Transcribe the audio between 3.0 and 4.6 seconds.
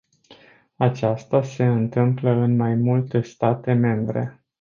state membre.